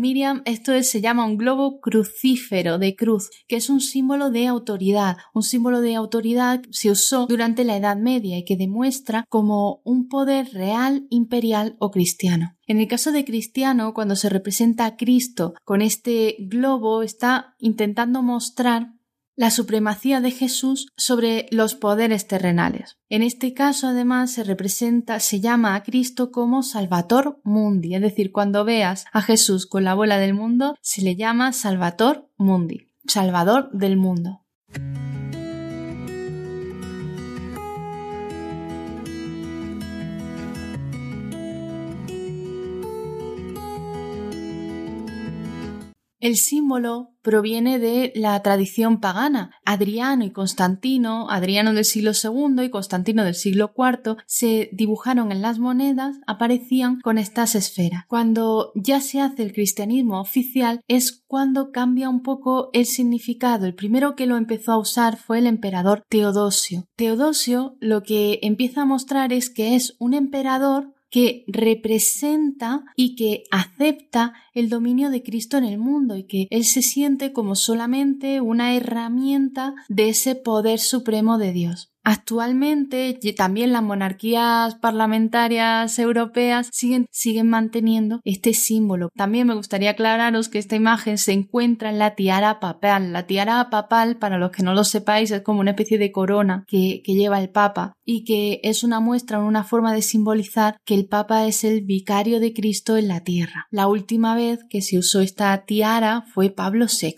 [0.02, 5.16] Miriam, esto se llama un globo crucífero de cruz, que es un símbolo de autoridad.
[5.32, 10.08] Un símbolo de autoridad se usó durante la Edad Media y que demuestra como un
[10.08, 12.56] poder real, imperial o cristiano.
[12.66, 18.24] En el caso de cristiano, cuando se representa a Cristo con este globo, está intentando
[18.24, 18.94] mostrar
[19.36, 22.98] la supremacía de Jesús sobre los poderes terrenales.
[23.08, 28.32] En este caso, además, se representa, se llama a Cristo como Salvator Mundi, es decir,
[28.32, 33.70] cuando veas a Jesús con la bola del mundo, se le llama Salvator Mundi, Salvador
[33.72, 34.42] del mundo.
[46.22, 49.50] El símbolo proviene de la tradición pagana.
[49.64, 55.42] Adriano y Constantino, Adriano del siglo II y Constantino del siglo IV, se dibujaron en
[55.42, 58.04] las monedas, aparecían con estas esferas.
[58.06, 63.66] Cuando ya se hace el cristianismo oficial es cuando cambia un poco el significado.
[63.66, 66.84] El primero que lo empezó a usar fue el emperador Teodosio.
[66.94, 73.44] Teodosio lo que empieza a mostrar es que es un emperador que representa y que
[73.50, 78.40] acepta el dominio de Cristo en el mundo y que Él se siente como solamente
[78.40, 81.91] una herramienta de ese poder supremo de Dios.
[82.04, 89.08] Actualmente también las monarquías parlamentarias europeas siguen, siguen, manteniendo este símbolo.
[89.14, 93.12] También me gustaría aclararos que esta imagen se encuentra en la tiara papal.
[93.12, 96.64] La tiara papal, para los que no lo sepáis, es como una especie de corona
[96.66, 100.94] que, que lleva el Papa y que es una muestra, una forma de simbolizar que
[100.94, 103.66] el Papa es el vicario de Cristo en la tierra.
[103.70, 107.14] La última vez que se usó esta tiara fue Pablo VI.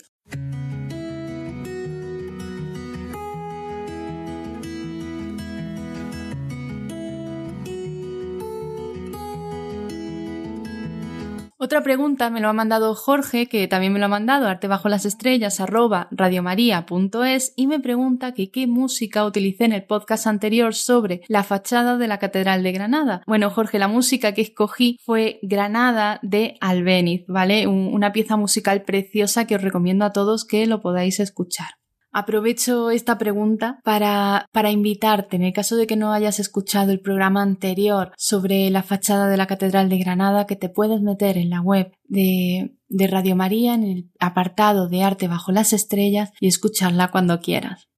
[11.65, 14.87] Otra pregunta me lo ha mandado Jorge, que también me lo ha mandado arte bajo
[14.87, 20.75] las estrellas arroba radiomaria.es y me pregunta que qué música utilicé en el podcast anterior
[20.75, 23.23] sobre la fachada de la Catedral de Granada.
[23.25, 27.65] Bueno, Jorge, la música que escogí fue Granada de Albéniz, ¿vale?
[27.65, 31.69] una pieza musical preciosa que os recomiendo a todos que lo podáis escuchar.
[32.17, 37.01] Aprovecho esta pregunta para, para, invitarte, en el caso de que no hayas escuchado el
[37.01, 41.49] programa anterior sobre la fachada de la Catedral de Granada, que te puedes meter en
[41.49, 46.47] la web de, de Radio María en el apartado de Arte bajo las Estrellas y
[46.47, 47.89] escucharla cuando quieras.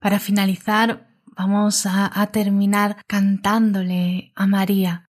[0.00, 1.06] Para finalizar,
[1.36, 5.08] vamos a, a terminar cantándole a María.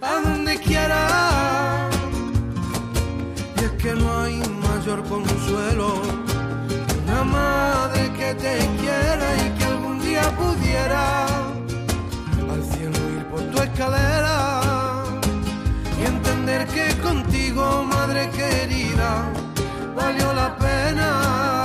[0.00, 1.88] a donde quiera.
[3.56, 6.02] Y es que no hay mayor consuelo
[7.04, 11.26] una madre que te quiera y que algún día pudiera
[12.52, 14.60] al cielo ir por tu escalera
[16.00, 19.24] y entender que contigo, madre querida,
[19.94, 21.59] valió la pena.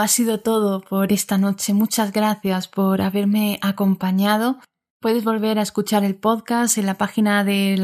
[0.00, 1.74] Ha sido todo por esta noche.
[1.74, 4.58] Muchas gracias por haberme acompañado.
[5.00, 7.78] Puedes volver a escuchar el podcast en la página de,